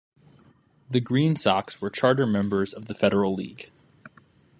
[0.89, 3.69] The Green Sox were charter members of the Federal League.